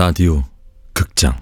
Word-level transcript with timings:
라디오 0.00 0.42
극장. 0.94 1.36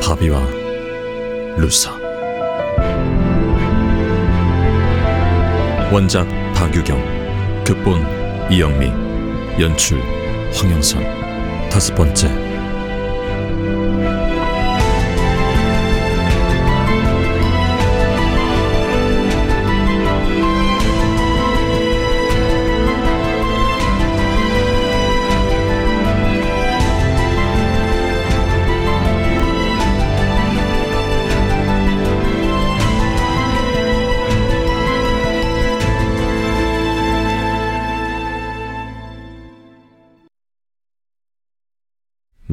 바비와 0.00 0.40
루사 1.58 2.05
원작 5.92 6.26
박유경 6.52 7.00
극본 7.64 8.02
이영미 8.50 8.88
연출 9.60 10.00
황영선. 10.52 11.70
다섯 11.70 11.94
번째 11.94 12.45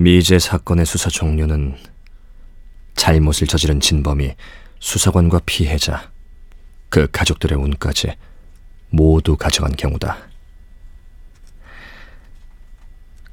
미제 0.03 0.37
사건의 0.37 0.85
수사 0.85 1.09
종료는 1.09 1.77
잘못을 2.93 3.47
저지른 3.47 3.79
진범이 3.79 4.35
수사관과 4.81 5.39
피해자, 5.45 6.11
그 6.89 7.07
가족들의 7.09 7.57
운까지 7.57 8.13
모두 8.89 9.37
가져간 9.37 9.77
경우다. 9.77 10.17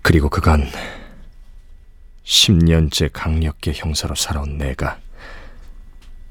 그리고 0.03 0.29
그간 0.29 0.71
10년째 2.25 3.11
강력계 3.13 3.73
형사로 3.75 4.15
살아온 4.15 4.57
내가 4.57 5.01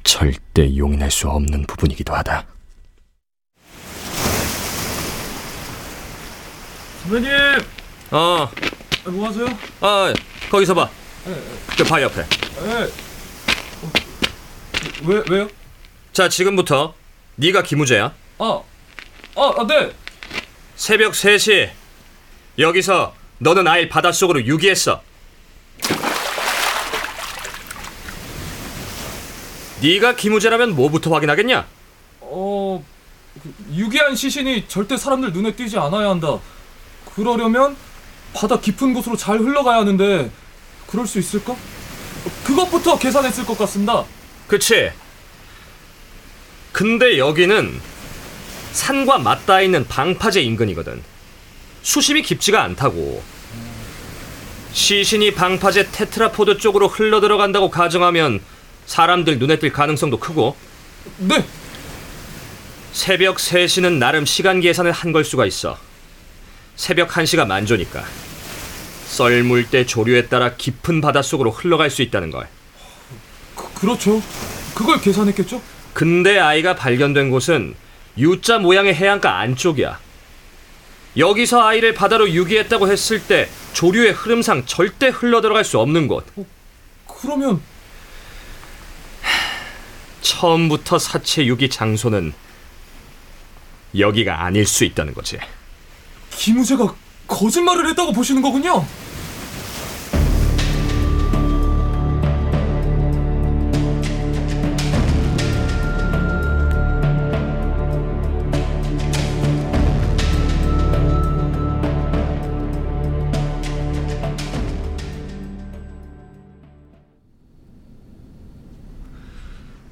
절대 0.03 0.77
용인할 0.77 1.11
수 1.11 1.27
없는 1.27 1.65
부분이기도 1.67 2.15
하다. 2.15 2.47
선배님, 7.03 7.29
어, 8.11 8.49
아, 9.05 9.09
뭐 9.09 9.27
하세요? 9.27 9.47
아, 9.81 10.13
거기서 10.49 10.73
봐. 10.73 10.89
저 11.77 11.83
바위 11.83 12.03
옆에. 12.03 12.21
예. 12.21 12.83
어, 12.83 13.91
왜 15.05 15.23
왜요? 15.29 15.49
자, 16.11 16.27
지금부터 16.27 16.93
네가 17.35 17.63
김우재야. 17.63 18.13
아, 18.39 18.61
아, 19.35 19.53
아 19.57 19.67
네. 19.67 19.91
새벽 20.75 21.13
3시 21.13 21.69
여기서 22.57 23.13
너는 23.37 23.67
아이를 23.67 23.89
바닷속으로 23.89 24.45
유기했어. 24.45 25.01
네가 29.81 30.15
김우재라면 30.15 30.75
뭐부터 30.75 31.13
확인하겠냐? 31.13 31.65
어, 32.19 32.83
그 33.41 33.53
유기한 33.73 34.15
시신이 34.15 34.67
절대 34.67 34.97
사람들 34.97 35.31
눈에 35.31 35.55
띄지 35.55 35.77
않아야 35.77 36.09
한다. 36.09 36.39
그러려면 37.15 37.77
바다 38.33 38.59
깊은 38.59 38.93
곳으로 38.93 39.15
잘 39.17 39.39
흘러가야 39.39 39.79
하는데 39.79 40.29
그럴 40.87 41.05
수 41.07 41.19
있을까? 41.19 41.55
그것부터 42.43 42.97
계산했을 42.99 43.45
것 43.45 43.57
같습니다. 43.59 44.03
그치? 44.47 44.91
근데 46.71 47.17
여기는 47.17 47.79
산과 48.71 49.19
맞닿아 49.19 49.61
있는 49.61 49.87
방파제 49.87 50.41
인근이거든. 50.41 51.01
수심이 51.81 52.21
깊지가 52.21 52.61
않다고. 52.63 53.23
시신이 54.73 55.33
방파제 55.33 55.89
테트라포드 55.91 56.57
쪽으로 56.59 56.87
흘러 56.87 57.19
들어간다고 57.21 57.69
가정하면 57.69 58.39
사람들 58.85 59.39
눈에 59.39 59.57
띌 59.57 59.71
가능성도 59.71 60.19
크고 60.19 60.55
네. 61.17 61.43
새벽 62.93 63.37
3시는 63.37 63.93
나름 63.97 64.25
시간 64.25 64.59
계산을 64.61 64.91
한 64.91 65.11
걸 65.11 65.23
수가 65.25 65.45
있어. 65.45 65.77
새벽 66.79 67.09
1시가 67.09 67.45
만조니까. 67.45 68.05
썰물 69.05 69.69
때 69.69 69.85
조류에 69.85 70.27
따라 70.27 70.55
깊은 70.55 71.01
바닷속으로 71.01 71.51
흘러갈 71.51 71.89
수 71.89 72.01
있다는 72.01 72.31
걸. 72.31 72.47
그, 73.53 73.73
그렇죠. 73.73 74.23
그걸 74.73 75.01
계산했겠죠? 75.01 75.61
근데 75.91 76.39
아이가 76.39 76.77
발견된 76.77 77.31
곳은 77.31 77.75
U자 78.17 78.59
모양의 78.59 78.95
해안가 78.95 79.39
안쪽이야. 79.39 79.99
여기서 81.17 81.61
아이를 81.61 81.93
바다로 81.93 82.29
유기했다고 82.29 82.89
했을 82.89 83.21
때 83.27 83.49
조류의 83.73 84.13
흐름상 84.13 84.65
절대 84.65 85.09
흘러 85.09 85.41
들어갈 85.41 85.65
수 85.65 85.79
없는 85.79 86.07
곳. 86.07 86.27
그러면 87.05 87.59
처음부터 90.21 90.97
사체 90.97 91.45
유기 91.45 91.67
장소는 91.67 92.31
여기가 93.97 94.45
아닐 94.45 94.65
수 94.65 94.85
있다는 94.85 95.13
거지. 95.13 95.39
김우재가 96.39 96.95
거짓말을 97.27 97.89
했다고 97.89 98.13
보시는 98.13 98.41
거군요. 98.41 98.85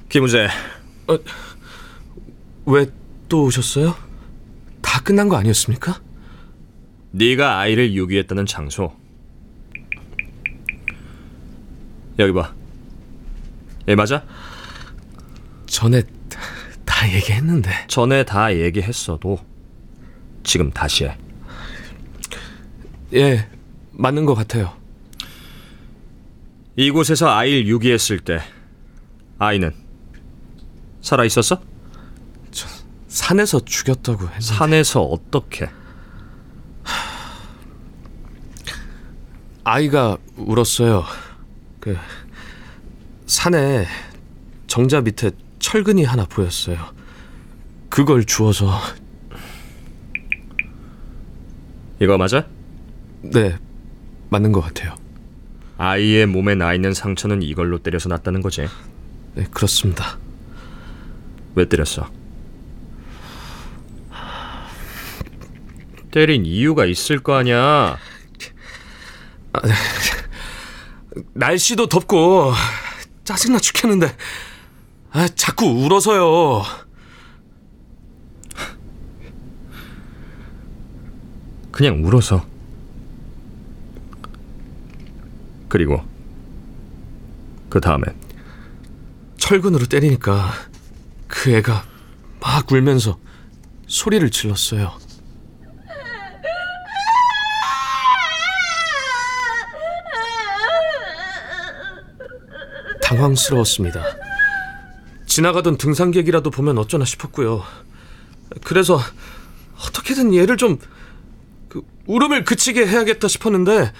김우재, 0.08 0.48
왜또 2.64 3.44
오셨어요? 3.44 3.94
다 4.80 5.02
끝난 5.02 5.28
거 5.28 5.36
아니었습니까? 5.36 6.07
네가 7.10 7.58
아이를 7.58 7.94
유기했다는 7.94 8.46
장소. 8.46 8.94
여기 12.18 12.32
봐. 12.32 12.54
얘 13.88 13.94
맞아? 13.94 14.24
전에 15.66 16.02
다 16.84 17.12
얘기했는데 17.12 17.70
전에 17.88 18.24
다 18.24 18.54
얘기했어도 18.54 19.38
지금 20.42 20.70
다시 20.70 21.04
해. 21.04 21.16
예 23.14 23.48
맞는 23.92 24.26
것 24.26 24.34
같아요 24.34 24.76
이곳에서 26.76 27.30
아이를 27.30 27.66
유기했을 27.66 28.18
때 28.18 28.42
아이는 29.38 29.72
살아 31.00 31.24
있었어? 31.24 31.62
산에서 33.08 33.60
죽였다고 33.64 34.24
했는데 34.24 34.40
산에서 34.40 35.02
어떻게? 35.02 35.70
아이가 39.68 40.16
울었어요 40.38 41.04
그 41.78 41.94
산에 43.26 43.86
정자 44.66 45.02
밑에 45.02 45.30
철근이 45.58 46.04
하나 46.04 46.24
보였어요 46.24 46.78
그걸 47.90 48.24
주워서 48.24 48.70
이거 52.00 52.16
맞아? 52.16 52.46
네 53.20 53.58
맞는 54.30 54.52
것 54.52 54.62
같아요 54.62 54.94
아이의 55.76 56.24
몸에 56.24 56.54
나 56.54 56.72
있는 56.72 56.94
상처는 56.94 57.42
이걸로 57.42 57.78
때려서 57.78 58.08
났다는 58.08 58.40
거지. 58.40 58.66
네 59.34 59.46
그렇습니다 59.52 60.18
왜 61.54 61.68
때렸어? 61.68 62.10
때린 66.10 66.46
이유가 66.46 66.86
있을 66.86 67.18
거 67.18 67.34
아니야. 67.34 67.98
날씨도 71.34 71.86
덥고 71.86 72.52
짜증나 73.24 73.58
죽겠는데 73.58 74.16
아, 75.10 75.28
자꾸 75.28 75.66
울어서요 75.66 76.64
그냥 81.78 82.04
울어서. 82.04 82.44
그리고 85.68 86.02
그 87.70 87.80
다음엔 87.80 88.16
철근으로 89.36 89.86
때리니까 89.86 90.50
그 91.28 91.52
애가 91.52 91.84
막 92.40 92.72
울면서 92.72 93.20
소리를 93.86 94.28
질렀어요. 94.28 94.92
당황스러웠습니다. 103.08 104.02
지나가던 105.26 105.78
등산객이라도 105.78 106.50
보면 106.50 106.76
어쩌나 106.78 107.04
싶었고요. 107.04 107.62
그래서 108.64 109.00
어떻게든 109.86 110.34
얘를 110.34 110.56
좀 110.56 110.78
그, 111.68 111.82
울음을 112.06 112.44
그치게 112.44 112.86
해야겠다 112.86 113.28
싶었는데 113.28 113.92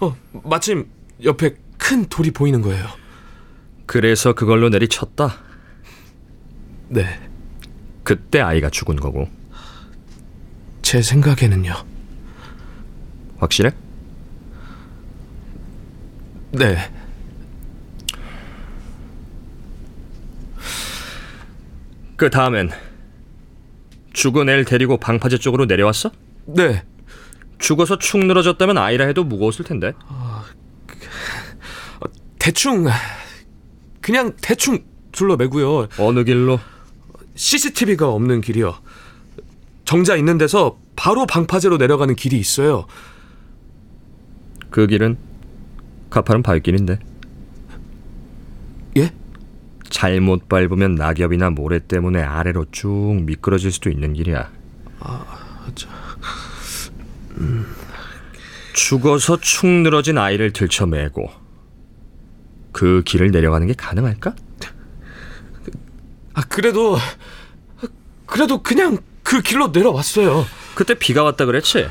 어, 0.00 0.16
마침 0.44 0.88
옆에 1.22 1.56
큰 1.78 2.06
돌이 2.06 2.30
보이는 2.32 2.62
거예요. 2.62 2.86
그래서 3.86 4.32
그걸로 4.32 4.68
내리쳤다. 4.68 5.36
네, 6.88 7.20
그때 8.02 8.40
아이가 8.40 8.70
죽은 8.70 8.96
거고. 8.96 9.28
제 10.82 11.02
생각에는요. 11.02 11.74
확실해? 13.38 13.70
네, 16.52 16.90
그 22.20 22.28
다음엔 22.28 22.68
죽은 24.12 24.46
애를 24.50 24.66
데리고 24.66 24.98
방파제 24.98 25.38
쪽으로 25.38 25.64
내려왔어? 25.64 26.10
네. 26.44 26.84
죽어서 27.58 27.96
축 27.96 28.18
늘어졌다면 28.18 28.76
아이라 28.76 29.06
해도 29.06 29.24
무거웠을 29.24 29.64
텐데. 29.64 29.94
대충 32.38 32.88
그냥 34.02 34.34
대충 34.42 34.84
둘러매고요. 35.12 35.88
어느 35.96 36.24
길로? 36.24 36.60
CCTV가 37.36 38.10
없는 38.10 38.42
길이요. 38.42 38.74
정자 39.86 40.14
있는 40.14 40.36
데서 40.36 40.78
바로 40.96 41.24
방파제로 41.24 41.78
내려가는 41.78 42.14
길이 42.16 42.38
있어요. 42.38 42.86
그 44.68 44.86
길은 44.86 45.16
가파른 46.10 46.42
바위길인데. 46.42 46.98
예? 48.98 49.10
잘못 49.90 50.48
밟으면 50.48 50.94
낙엽이나 50.94 51.50
모래 51.50 51.80
때문에 51.86 52.22
아래로 52.22 52.66
쭉 52.70 53.22
미끄러질 53.24 53.72
수도 53.72 53.90
있는 53.90 54.14
길이야. 54.14 54.50
죽어서 58.72 59.38
축 59.40 59.66
늘어진 59.66 60.16
아이를 60.16 60.52
들쳐매고 60.52 61.30
그 62.72 63.02
길을 63.04 63.30
내려가는 63.30 63.66
게 63.66 63.74
가능할까? 63.74 64.34
아 66.34 66.42
그래도 66.42 66.96
그래도 68.26 68.62
그냥 68.62 68.98
그 69.22 69.42
길로 69.42 69.68
내려왔어요. 69.68 70.46
그때 70.74 70.94
비가 70.94 71.24
왔다 71.24 71.44
그랬지? 71.44 71.88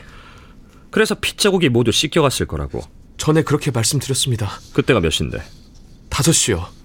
그래서 0.90 1.16
핏자국이 1.16 1.70
모두 1.70 1.92
씻겨갔을 1.92 2.48
거라고. 2.48 2.82
전에 3.18 3.44
그렇게 3.44 3.70
말씀드렸습니다. 3.70 4.50
그때가 4.74 5.02
몇 5.02 5.10
시인데? 5.10 5.44
5시요. 6.10 6.79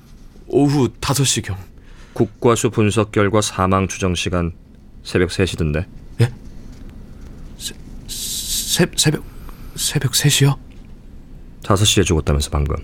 오후 0.46 0.88
5시경. 1.00 1.56
국과수 2.12 2.70
분석 2.70 3.12
결과 3.12 3.40
사망 3.40 3.88
추정 3.88 4.14
시간 4.14 4.52
새벽 5.02 5.30
3시던데. 5.30 5.86
새, 7.58 8.86
새벽 8.96 9.24
새벽 9.76 10.12
3시요? 10.12 10.56
5시에 11.62 12.04
죽었다면서 12.04 12.50
방금. 12.50 12.76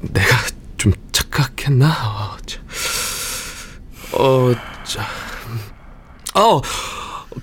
내가 0.00 0.36
좀 0.76 0.92
착각했나? 1.12 1.88
어, 1.88 2.36
자. 2.46 2.60
어, 4.12 4.54
자. 4.84 5.06
어, 6.34 6.60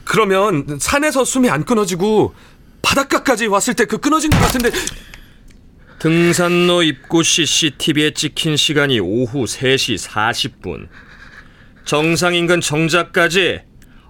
그러면 0.03 0.77
산에서 0.79 1.25
숨이 1.25 1.49
안 1.49 1.65
끊어지고 1.65 2.33
바닷가까지 2.81 3.47
왔을 3.47 3.73
때 3.73 3.85
그 3.85 3.97
끊어진 3.97 4.29
것 4.29 4.37
같은데 4.39 4.69
등산로 6.05 6.83
입구 6.83 7.23
CCTV에 7.23 8.11
찍힌 8.11 8.57
시간이 8.57 8.99
오후 8.99 9.45
3시 9.45 10.07
40분. 10.07 10.87
정상 11.83 12.35
인근 12.35 12.61
정자까지 12.61 13.61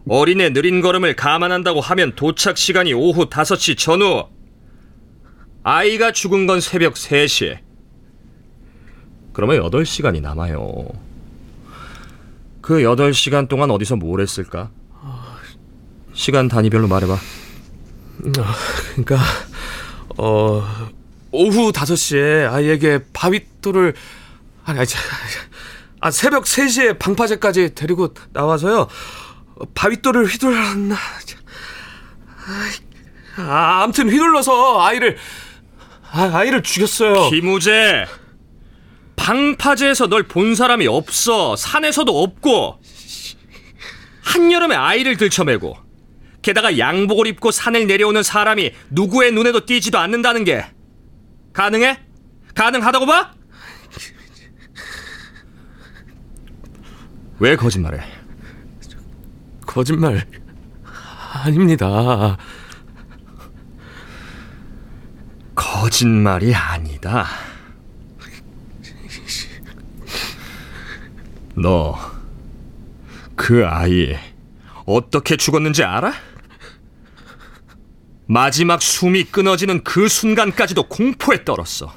어린애 0.05 0.51
느린 0.51 0.81
걸음을 0.81 1.15
감안한다고 1.15 1.79
하면 1.79 2.11
도착 2.17 2.57
시간이 2.57 2.93
오후 2.93 3.29
5시 3.29 3.77
전후. 3.77 4.27
아이가 5.63 6.11
죽은 6.11 6.47
건 6.47 6.59
새벽 6.59 6.95
3시. 6.95 7.59
그러면 9.31 9.61
8시간이 9.61 10.19
남아요. 10.19 10.89
그 12.59 12.79
8시간 12.81 13.47
동안 13.47 13.71
어디서 13.71 13.95
뭘 13.95 14.19
했을까? 14.19 14.69
시간 16.11 16.49
단위별로 16.49 16.89
말해봐. 16.89 17.17
그러니까 18.95 19.17
어 20.17 20.61
오후 21.35 21.71
5시에 21.71 22.51
아이에게 22.51 22.99
바위돌을 23.13 23.93
아니 24.65 24.79
아니, 24.79 24.87
아 26.01 26.11
새벽 26.11 26.45
3시에 26.45 26.97
방파제까지 26.99 27.75
데리고 27.75 28.13
나와서요. 28.33 28.87
어, 29.57 29.65
바위돌을 29.73 30.25
휘둘렀나. 30.25 30.95
아, 33.37 33.81
아무튼 33.83 34.09
휘둘러서 34.09 34.81
아이를 34.81 35.17
아, 36.11 36.31
아이를 36.33 36.63
죽였어요. 36.63 37.29
김우재 37.29 38.05
방파제에서 39.15 40.07
널 40.07 40.23
본 40.23 40.55
사람이 40.55 40.87
없어 40.87 41.55
산에서도 41.55 42.21
없고 42.21 42.79
한여름에 44.23 44.75
아이를 44.75 45.17
들쳐매고 45.17 45.77
게다가 46.41 46.77
양복을 46.77 47.25
입고 47.27 47.49
산을 47.51 47.87
내려오는 47.87 48.21
사람이 48.21 48.71
누구의 48.91 49.31
눈에도 49.31 49.65
띄지도 49.65 49.97
않는다는 49.97 50.43
게 50.43 50.63
가능해? 51.55 51.97
가능하다고 52.53 53.05
봐? 53.05 53.33
왜 57.39 57.55
거짓말해? 57.55 58.05
거짓말 59.65 60.27
아닙니다. 61.33 62.37
거짓말이 65.55 66.53
아니다. 66.53 67.25
너, 71.55 71.97
그 73.37 73.65
아이, 73.65 74.13
어떻게 74.85 75.37
죽었는지 75.37 75.85
알아? 75.85 76.13
마지막 78.27 78.81
숨이 78.81 79.25
끊어지는 79.25 79.83
그 79.83 80.07
순간까지도 80.07 80.87
공포에 80.89 81.43
떨었어. 81.45 81.93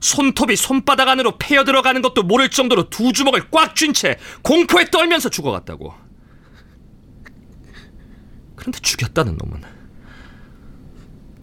손톱이 0.00 0.56
손바닥 0.56 1.08
안으로 1.08 1.36
패여 1.38 1.64
들어가는 1.64 2.00
것도 2.00 2.22
모를 2.22 2.48
정도로 2.48 2.88
두 2.88 3.12
주먹을 3.12 3.50
꽉 3.50 3.74
쥔 3.74 3.92
채 3.92 4.16
공포에 4.42 4.86
떨면서 4.86 5.28
죽어갔다고. 5.28 5.92
그런데 8.56 8.78
죽였다는 8.80 9.38
놈은 9.42 9.62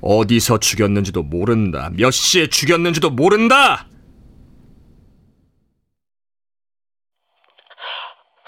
어디서 0.01 0.59
죽였는지도 0.59 1.23
모른다. 1.23 1.89
몇 1.93 2.11
시에 2.11 2.47
죽였는지도 2.47 3.09
모른다. 3.09 3.87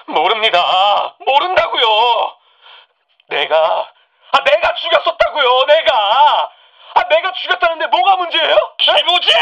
모릅니다. 0.07 1.17
모른다고요. 1.25 1.85
내가 3.29 3.87
아 4.31 4.43
내가 4.43 4.73
죽였었다고요. 4.75 5.65
내가 5.65 6.51
아 6.95 7.03
내가 7.09 7.31
죽였다는데 7.33 7.87
뭐가 7.87 8.15
문제예요? 8.17 8.55
김우재! 8.77 9.33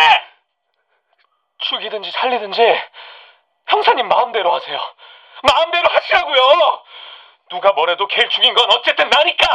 죽이든지 1.60 2.12
살리든지 2.12 2.62
형사님 3.67 4.08
마음대로 4.08 4.53
하세요. 4.53 4.79
마음대로 5.44 5.88
하시라고요. 5.89 6.84
누가 7.50 7.72
뭐래도 7.74 8.08
걔를 8.08 8.29
죽인 8.29 8.53
건 8.53 8.72
어쨌든 8.72 9.10
나니까. 9.10 9.48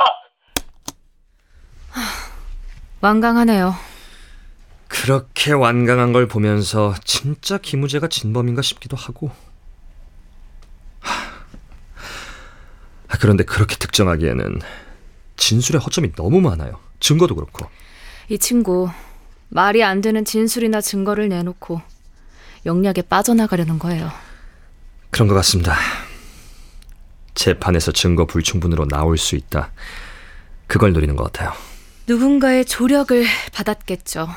완강하네요. 3.00 3.74
그렇게 4.88 5.52
완강한 5.52 6.12
걸 6.12 6.28
보면서 6.28 6.94
진짜 7.04 7.58
김우재가 7.58 8.08
진범인가 8.08 8.62
싶기도 8.62 8.96
하고. 8.96 9.30
하... 11.00 11.12
아, 13.08 13.16
그런데 13.20 13.44
그렇게 13.44 13.76
특정하기에는 13.76 14.60
진술의 15.42 15.80
허점이 15.82 16.12
너무 16.12 16.40
많아요. 16.40 16.78
증거도 17.00 17.34
그렇고. 17.34 17.66
이 18.28 18.38
친구 18.38 18.88
말이 19.48 19.82
안 19.82 20.00
되는 20.00 20.24
진술이나 20.24 20.80
증거를 20.80 21.28
내놓고 21.28 21.82
영리하게 22.64 23.02
빠져나가려는 23.02 23.80
거예요. 23.80 24.08
그런 25.10 25.26
것 25.26 25.34
같습니다. 25.34 25.76
재판에서 27.34 27.90
증거 27.90 28.24
불충분으로 28.24 28.86
나올 28.86 29.18
수 29.18 29.34
있다. 29.34 29.72
그걸 30.68 30.92
노리는 30.92 31.16
것 31.16 31.24
같아요. 31.32 31.52
누군가의 32.06 32.64
조력을 32.64 33.24
받았겠죠. 33.52 34.28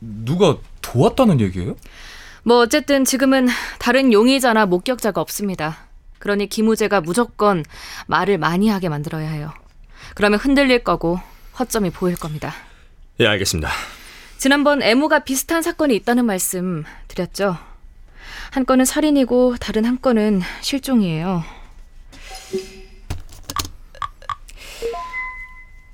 누가 0.00 0.58
도왔다는 0.82 1.40
얘기예요? 1.40 1.76
뭐 2.42 2.58
어쨌든 2.58 3.06
지금은 3.06 3.48
다른 3.78 4.12
용의자나 4.12 4.66
목격자가 4.66 5.22
없습니다. 5.22 5.78
그러니 6.18 6.48
김우재가 6.50 7.00
무조건 7.00 7.64
말을 8.06 8.36
많이 8.36 8.68
하게 8.68 8.90
만들어야 8.90 9.30
해요. 9.30 9.50
그러면 10.14 10.38
흔들릴 10.38 10.84
거고 10.84 11.18
허점이 11.58 11.90
보일 11.90 12.16
겁니다. 12.16 12.54
예, 13.20 13.26
알겠습니다. 13.26 13.70
지난번 14.38 14.82
애무가 14.82 15.20
비슷한 15.20 15.62
사건이 15.62 15.94
있다는 15.96 16.24
말씀 16.24 16.84
드렸죠. 17.08 17.56
한 18.50 18.66
건은 18.66 18.84
살인이고 18.84 19.56
다른 19.60 19.84
한 19.84 20.00
건은 20.00 20.42
실종이에요. 20.60 21.42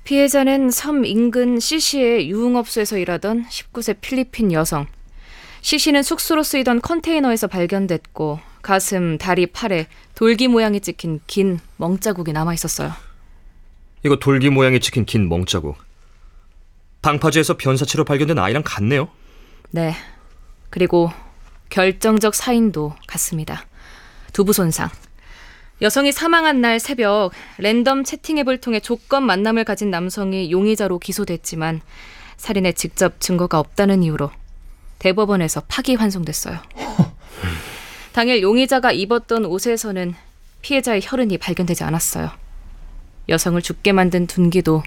피해자는 0.03 0.71
섬 0.71 1.05
인근 1.05 1.59
CC의 1.59 2.29
유흥업소에서 2.29 2.97
일하던 2.97 3.45
19세 3.47 4.01
필리핀 4.01 4.51
여성. 4.51 4.87
CC는 5.61 6.03
숙소로 6.03 6.43
쓰이던 6.43 6.81
컨테이너에서 6.81 7.47
발견됐고 7.47 8.39
가슴, 8.61 9.17
다리, 9.17 9.45
팔에 9.45 9.87
돌기 10.15 10.47
모양이 10.47 10.81
찍힌 10.81 11.21
긴 11.27 11.59
멍자국이 11.77 12.33
남아 12.33 12.53
있었어요. 12.53 12.91
이거 14.03 14.15
돌기 14.15 14.49
모양이 14.49 14.79
찍힌 14.79 15.05
긴 15.05 15.29
멍자국. 15.29 15.77
방파제에서 17.01 17.57
변사체로 17.57 18.03
발견된 18.03 18.37
아이랑 18.39 18.63
같네요. 18.65 19.09
네. 19.71 19.93
그리고 20.69 21.11
결정적 21.69 22.35
사인도 22.35 22.95
같습니다. 23.07 23.65
두부 24.33 24.53
손상. 24.53 24.89
여성이 25.81 26.11
사망한 26.11 26.61
날 26.61 26.79
새벽 26.79 27.31
랜덤 27.57 28.03
채팅 28.03 28.37
앱을 28.39 28.61
통해 28.61 28.79
조건 28.79 29.25
만남을 29.25 29.63
가진 29.63 29.89
남성이 29.89 30.51
용의자로 30.51 30.99
기소됐지만 30.99 31.81
살인의 32.37 32.75
직접 32.75 33.19
증거가 33.19 33.59
없다는 33.59 34.03
이유로 34.03 34.29
대법원에서 34.99 35.61
파기환송됐어요. 35.67 36.59
당일 38.13 38.41
용의자가 38.43 38.91
입었던 38.91 39.45
옷에서는 39.45 40.13
피해자의 40.61 41.01
혈흔이 41.03 41.39
발견되지 41.39 41.83
않았어요. 41.83 42.29
여성을 43.29 43.61
죽게 43.61 43.91
만든 43.91 44.27
둔기도 44.27 44.83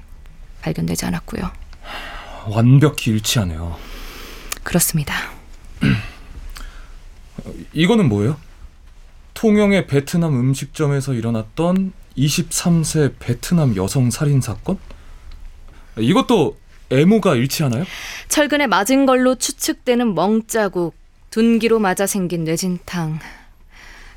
발견되지 0.63 1.07
않았고요. 1.07 1.51
완벽히 2.49 3.11
일치하네요. 3.11 3.77
그렇습니다. 4.63 5.15
이거는 7.73 8.09
뭐예요? 8.09 8.39
통영의 9.35 9.87
베트남 9.87 10.35
음식점에서 10.39 11.15
일어났던 11.15 11.93
23세 12.17 13.15
베트남 13.19 13.77
여성 13.77 14.11
살인 14.11 14.41
사건? 14.41 14.79
이것도 15.99 16.57
애모가 16.91 17.35
일치하나요? 17.35 17.85
철근에 18.29 18.67
맞은 18.67 19.07
걸로 19.07 19.35
추측되는 19.35 20.15
멍자국, 20.15 20.95
둔기로 21.31 21.79
맞아 21.81 22.07
생긴 22.07 22.45
뇌진탕. 22.45 23.19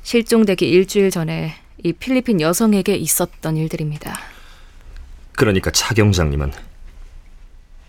실종되기 0.02 0.68
일주일 0.68 1.10
전에 1.10 1.54
이 1.84 1.92
필리핀 1.92 2.40
여성에게 2.40 2.96
있었던 2.96 3.56
일들입니다. 3.56 4.18
그러니까 5.32 5.70
차 5.70 5.94
경장님은 5.94 6.52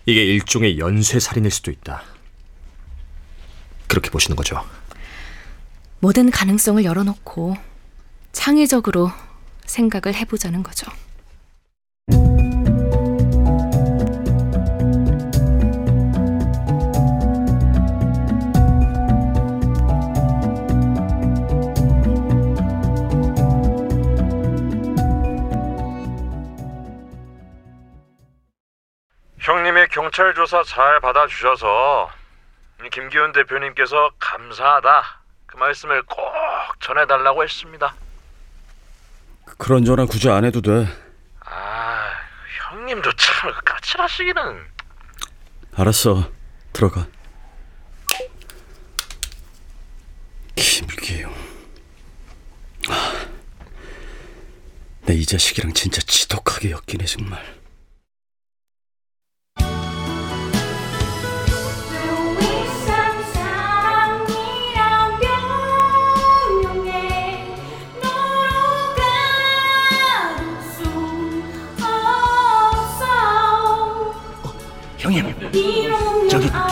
이게 0.06 0.24
일종의 0.24 0.78
연쇄 0.78 1.18
살인일 1.18 1.50
수도 1.50 1.70
있다. 1.70 2.02
그렇게 3.88 4.10
보시는 4.10 4.36
거죠. 4.36 4.64
모든 5.98 6.30
가능성을 6.30 6.84
열어놓고 6.84 7.56
창의적으로 8.32 9.10
생각을 9.66 10.14
해보자는 10.14 10.62
거죠. 10.62 10.90
형님의 29.80 29.88
경찰 29.88 30.34
조사 30.34 30.62
잘 30.62 31.00
받아주셔서 31.00 32.10
김기훈 32.92 33.32
대표님께서 33.32 34.10
감사하다 34.18 35.20
그 35.46 35.56
말씀을 35.56 36.02
꼭 36.02 36.18
전해달라고 36.80 37.42
했습니다. 37.42 37.94
그런 39.58 39.84
전화 39.84 40.04
굳이 40.04 40.28
안 40.28 40.44
해도 40.44 40.60
돼. 40.60 40.86
아 41.44 42.10
형님도 42.70 43.10
참 43.12 43.52
까칠하시기는. 43.64 44.66
알았어. 45.76 46.30
들어가. 46.72 47.06
김기용. 50.56 51.32
아, 52.88 53.26
내 55.06 55.14
이 55.14 55.24
자식이랑 55.26 55.72
진짜 55.72 56.00
지독하게 56.02 56.70
엮이네 56.72 57.04
정말. 57.06 57.59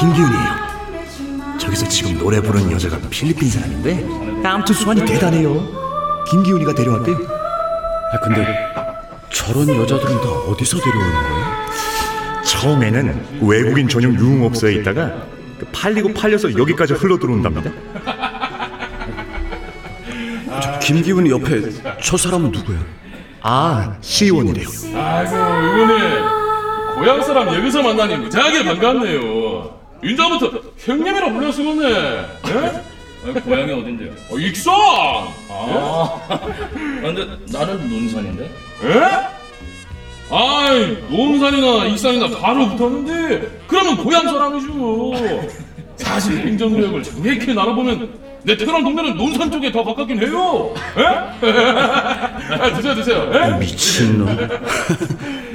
김기훈이에요. 0.01 1.59
저기서 1.59 1.89
지금 1.89 2.19
노래 2.19 2.41
부르는 2.41 2.71
여자가 2.73 2.99
필리핀 3.11 3.49
사람인데 3.51 4.07
아무튼 4.47 4.75
수완이 4.75 5.05
대단해요. 5.05 5.67
김기훈이가 6.31 6.75
데려왔대요. 6.75 7.17
아 8.13 8.21
근데 8.23 8.47
저런 9.31 9.69
여자들은 9.69 10.21
다 10.21 10.29
어디서 10.31 10.79
데려오는 10.79 11.13
거야? 11.13 11.67
처음에는 12.45 13.41
외국인 13.43 13.89
전용 13.89 14.15
유흥업소에 14.15 14.75
있다가 14.75 15.13
그 15.59 15.67
팔리고 15.73 16.15
팔려서 16.15 16.57
여기까지 16.57 16.95
흘러 16.95 17.19
들어온답니다. 17.19 17.71
저 20.63 20.79
김기훈이 20.79 21.31
옆에 21.31 21.61
저 22.03 22.17
사람은 22.17 22.51
누구야? 22.53 22.79
아, 23.43 23.95
시의원이래요. 24.01 24.69
아이고 24.95 25.33
이번에 25.37 26.39
고향 26.95 27.23
사람 27.23 27.55
여기서 27.55 27.83
만나니 27.83 28.17
무지하게 28.17 28.65
반갑네요. 28.65 29.21
인자부터 30.03 30.51
형님이라 30.79 31.33
불러쓰겠네. 31.33 31.89
예? 31.89 33.41
고향이 33.41 33.73
어딘데요? 33.73 34.11
어, 34.31 34.39
익산. 34.39 34.73
아, 35.51 36.21
근데 37.03 37.27
나는 37.53 37.89
논산인데. 37.89 38.45
에? 38.45 39.29
아이 40.31 40.97
논산이나 41.11 41.87
익산이나 41.87 42.29
바로 42.39 42.69
붙었는데 42.69 43.63
그러면 43.67 43.97
고향 43.97 44.25
사람이죠. 44.25 45.13
사실 45.97 46.39
행정구역을 46.39 47.03
정확히 47.03 47.55
나눠보면 47.55 48.29
내 48.45 48.57
태어난 48.57 48.85
동네는 48.85 49.17
논산 49.17 49.51
쪽에 49.51 49.73
더 49.73 49.83
가깝긴 49.83 50.23
해요. 50.23 50.73
에? 50.97 51.03
아, 52.55 52.73
드세요 52.75 52.95
드세요. 52.95 53.31
에? 53.35 53.59
미친놈. 53.59 54.29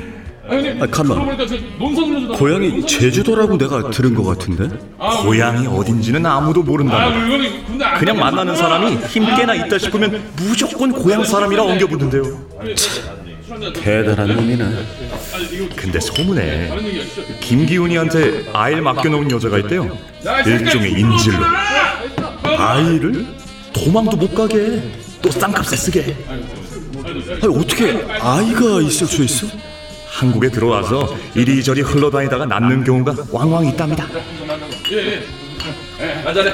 아, 0.45 0.83
아, 0.83 0.87
가만. 0.87 1.37
고향이 2.35 2.85
제주도라고 2.85 3.57
내가 3.57 3.89
들은 3.91 4.13
것 4.13 4.23
같은데? 4.23 4.67
고향이 5.23 5.67
어딘지는 5.67 6.25
아무도 6.25 6.61
아, 6.61 7.05
안 7.07 7.97
그냥 7.99 8.17
만나는 8.17 8.55
사람이 8.55 8.97
힘께나 9.07 9.55
있다 9.55 9.77
싶으면 9.77 10.21
무조건 10.35 10.91
고향 10.91 11.23
사람이라 11.23 11.63
엉겨붙는데요. 11.63 12.23
대단한 13.75 14.35
놈이네. 14.35 14.65
근데 15.75 15.99
소문에 15.99 16.71
김기훈이한테 17.39 18.49
아이를 18.51 18.81
맡겨놓은 18.81 19.31
여자가 19.31 19.59
있대요. 19.59 19.97
일종의 20.45 20.91
인질로. 20.91 21.37
아이를 22.43 23.25
도망도 23.71 24.17
못 24.17 24.33
가게 24.35 24.81
또 25.21 25.31
쌍값에 25.31 25.75
쓰게. 25.77 26.15
아니, 26.27 27.55
어떻게 27.57 28.05
아이가 28.19 28.81
있을 28.81 29.07
수 29.07 29.23
있어? 29.23 29.47
한국에 30.13 30.49
들어와서 30.49 31.17
이리저리 31.33 31.81
흘러다니다가 31.81 32.45
낳는 32.45 32.83
경우가 32.83 33.15
왕왕 33.31 33.65
있답니다. 33.65 34.07
예, 34.91 35.23
예. 35.99 36.13
한잔해. 36.23 36.53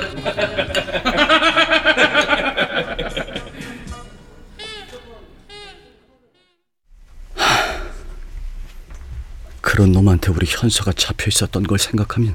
그런 9.59 9.91
놈한테 9.91 10.31
우리 10.31 10.45
현서가 10.47 10.93
잡혀 10.93 11.25
있었던 11.27 11.63
걸 11.63 11.77
생각하면 11.77 12.33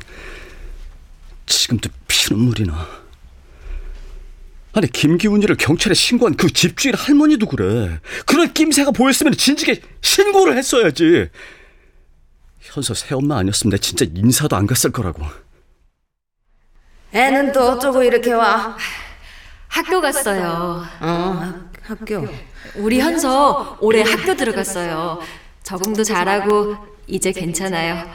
지금도 1.47 1.89
피눈물이 2.07 2.65
나. 2.67 3.04
아니 4.75 4.91
김기훈이를 4.91 5.57
경찰에 5.57 5.95
신고한 5.95 6.37
그 6.37 6.53
집주인 6.53 6.95
할머니도 6.97 7.47
그래. 7.47 8.01
그런 8.27 8.53
낌새가 8.53 8.91
보였으면 8.91 9.33
진즉에 9.35 9.81
신고를 10.03 10.57
했어야지. 10.57 11.29
현서 12.61 12.93
새엄마 12.93 13.39
아니었으면 13.39 13.71
내 13.71 13.79
진짜 13.79 14.05
인사도 14.13 14.57
안 14.57 14.67
갔을 14.67 14.91
거라고. 14.91 15.23
애는 17.13 17.53
또 17.53 17.69
어쩌고 17.71 18.03
이렇게 18.03 18.33
와? 18.33 18.77
학교 19.69 20.01
갔어요. 20.01 20.85
어, 21.01 21.55
학교. 21.83 22.27
우리 22.75 22.99
현서 23.01 23.79
올해 23.81 24.03
학교 24.03 24.35
들어갔어요. 24.35 25.21
적응도 25.63 26.03
잘하고 26.03 26.77
이제 27.07 27.31
괜찮아요. 27.31 28.11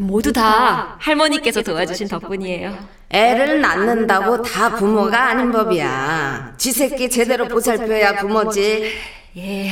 모두 0.00 0.32
다 0.32 0.96
할머니께서 0.98 1.62
도와주신 1.62 2.08
덕분이에요. 2.08 2.76
애를 3.10 3.60
낳는다고 3.60 4.40
다 4.42 4.74
부모가 4.74 5.28
아닌 5.30 5.52
법이야. 5.52 6.54
지 6.56 6.72
새끼 6.72 7.10
제대로 7.10 7.46
보살펴야 7.48 8.16
부모지. 8.16 8.92
예. 9.36 9.70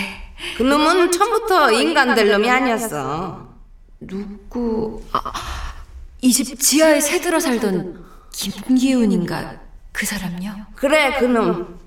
그 0.56 0.62
놈은 0.62 1.10
처음부터 1.10 1.72
인간 1.72 2.14
될 2.14 2.30
놈이 2.30 2.48
아니었어. 2.48 3.48
누구? 4.00 5.02
아, 5.12 5.20
이 6.20 6.32
집 6.32 6.58
지하에 6.60 7.00
새들어 7.00 7.40
살던 7.40 8.04
김기훈인가 8.32 9.54
그 9.92 10.04
사람요? 10.06 10.52
그래 10.76 11.18
그놈. 11.18 11.78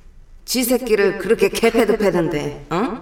지 0.43 0.63
새끼를 0.63 1.19
그렇게 1.19 1.48
개패도 1.48 1.98
패던데, 1.98 2.65
어? 2.71 3.01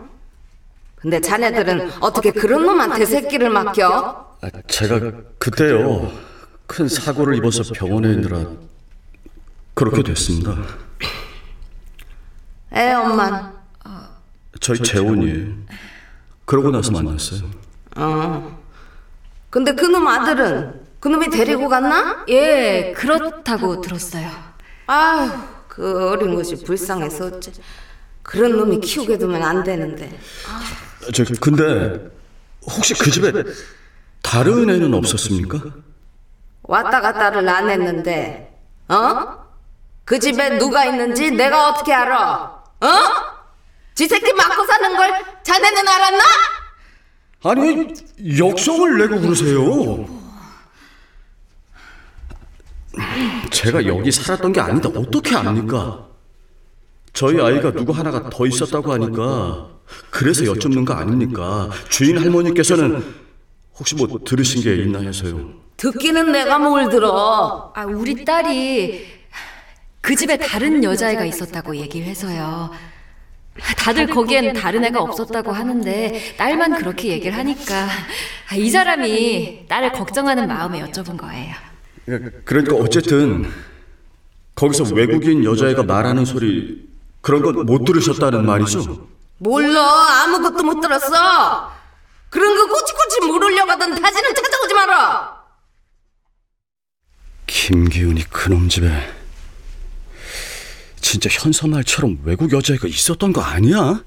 근데 0.95 1.21
자네들은 1.21 1.91
어떻게 2.01 2.31
그런 2.31 2.65
놈한테 2.65 3.05
새끼를 3.05 3.49
맡겨? 3.49 4.28
아, 4.41 4.49
제가 4.67 5.11
그때요 5.37 6.11
큰 6.65 6.87
사고를 6.87 7.35
입어서 7.35 7.63
병원에 7.73 8.13
있느라 8.13 8.45
그렇게 9.73 10.03
됐습니다. 10.03 10.57
애 12.73 12.93
엄만. 12.93 13.57
저희 14.59 14.77
재혼이에요. 14.79 15.55
그러고 16.45 16.69
나서 16.69 16.91
만났어요. 16.91 17.49
어. 17.95 18.59
근데 19.49 19.73
그놈 19.73 20.05
아들은 20.05 20.81
그놈이 20.99 21.29
데리고 21.29 21.69
갔나? 21.69 22.25
예, 22.27 22.93
그렇다고 22.95 23.79
들었어요. 23.79 24.29
아휴, 24.87 25.31
그 25.67 26.09
어린 26.09 26.35
것이 26.35 26.61
불쌍해서 26.63 27.25
어째. 27.27 27.53
그런 28.21 28.57
놈이 28.57 28.81
키우게 28.81 29.17
두면 29.17 29.41
안 29.41 29.63
되는데. 29.63 30.19
저 31.13 31.23
근데 31.39 32.11
혹시 32.65 32.93
그 32.95 33.09
집에 33.09 33.31
다른 34.29 34.69
애는 34.69 34.93
없었습니까? 34.93 35.59
왔다 36.61 37.01
갔다를 37.01 37.49
안 37.49 37.67
했는데, 37.67 38.55
어? 38.87 39.39
그 40.05 40.19
집에 40.19 40.59
누가 40.59 40.85
있는지 40.85 41.31
내가 41.31 41.69
어떻게 41.69 41.91
알아? 41.91 42.63
어? 42.79 42.87
지 43.95 44.07
새끼 44.07 44.31
맞고 44.33 44.67
사는 44.67 44.95
걸 44.95 45.11
자네는 45.41 45.87
알았나? 45.87 46.23
아니 47.43 47.93
역성을 48.37 48.97
내고 48.99 49.19
그러세요. 49.19 50.05
제가 53.49 53.83
여기 53.87 54.11
살았던 54.11 54.53
게 54.53 54.61
아닌데 54.61 54.91
어떻게 54.95 55.35
압니까? 55.35 56.05
저희 57.13 57.41
아이가 57.41 57.71
누구 57.71 57.93
하나가 57.93 58.29
더 58.29 58.45
있었다고 58.45 58.93
하니까 58.93 59.69
그래서 60.11 60.45
여쭙는 60.45 60.85
거 60.85 60.93
아닙니까? 60.93 61.69
주인 61.89 62.19
할머니께서는 62.19 63.28
혹시 63.79 63.95
뭐 63.95 64.07
들으신 64.25 64.61
게 64.61 64.75
있나 64.75 64.99
해서요. 64.99 65.51
듣기는 65.77 66.31
내가 66.31 66.59
뭘 66.59 66.89
들어. 66.89 67.71
아, 67.73 67.85
우리 67.85 68.25
딸이 68.25 69.07
그 70.01 70.15
집에 70.15 70.37
다른 70.37 70.83
여자애가 70.83 71.23
있었다고 71.25 71.75
얘기를 71.77 72.05
해서요. 72.07 72.71
다들 73.77 74.07
거기엔 74.07 74.53
다른 74.53 74.85
애가 74.85 75.01
없었다고 75.01 75.51
하는데 75.51 76.35
딸만 76.37 76.75
그렇게 76.77 77.09
얘기를 77.09 77.37
하니까 77.37 77.87
아, 78.51 78.55
이 78.55 78.69
사람이 78.69 79.65
딸을 79.67 79.91
걱정하는 79.93 80.47
마음에 80.47 80.81
여쭤본 80.81 81.17
거예요. 81.17 81.55
그러니까 82.45 82.75
어쨌든 82.75 83.49
거기서 84.55 84.93
외국인 84.95 85.43
여자애가 85.43 85.83
말하는 85.83 86.25
소리 86.25 86.87
그런 87.21 87.41
건 87.41 87.65
못 87.65 87.85
들으셨다는 87.85 88.45
말이죠? 88.45 89.07
몰라 89.37 90.23
아무것도 90.23 90.63
못 90.63 90.81
들었어. 90.81 91.78
그런 92.29 92.55
거 92.55 92.67
꼬치꼬치 92.67 93.21
물으려고 93.21 93.71
하던 93.71 94.01
다시는 94.01 94.35
찾아오지 94.35 94.73
마라. 94.73 95.39
김기훈이 97.47 98.23
그놈 98.29 98.69
집에 98.69 98.87
진짜 101.01 101.29
현서 101.31 101.67
말처럼 101.67 102.19
외국 102.23 102.51
여자애가 102.53 102.87
있었던 102.87 103.33
거 103.33 103.41
아니야? 103.41 104.03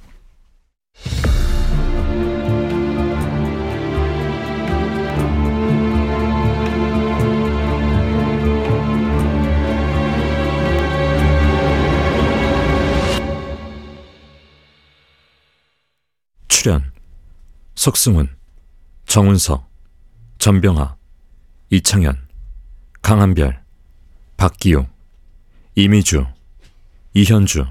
출연 16.48 16.91
석승훈, 17.74 18.28
정운석, 19.06 19.68
전병아, 20.38 20.96
이창현, 21.70 22.28
강한별, 23.00 23.62
박기용, 24.36 24.88
이미주, 25.74 26.26
이현주, 27.14 27.66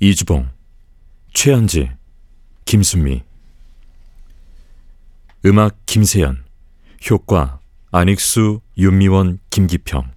이주봉, 0.00 0.50
최현지, 1.32 1.90
김순미. 2.64 3.22
음악 5.46 5.76
김세연 5.86 6.44
효과 7.10 7.60
안익수, 7.90 8.60
윤미원, 8.78 9.38
김기평. 9.50 10.12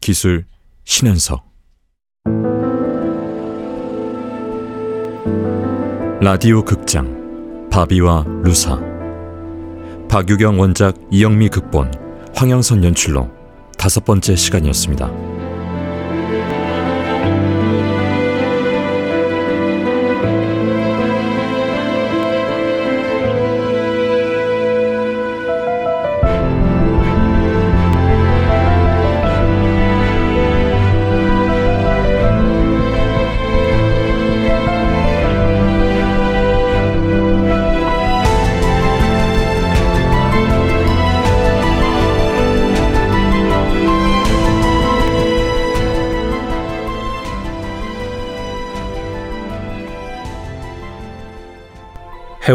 기술 0.00 0.46
신현석. 0.84 1.50
라디오 6.20 6.64
극장 6.64 7.21
바비와 7.72 8.26
루사 8.42 8.78
박유경 10.10 10.60
원작 10.60 10.94
이영미 11.10 11.48
극본 11.48 11.90
황영선 12.36 12.84
연출로 12.84 13.30
다섯 13.78 14.04
번째 14.04 14.36
시간이었습니다. 14.36 15.31